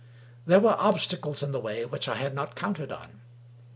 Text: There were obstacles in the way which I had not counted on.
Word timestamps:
There 0.47 0.59
were 0.59 0.75
obstacles 0.79 1.43
in 1.43 1.51
the 1.51 1.59
way 1.59 1.85
which 1.85 2.07
I 2.07 2.15
had 2.15 2.33
not 2.33 2.55
counted 2.55 2.91
on. 2.91 3.21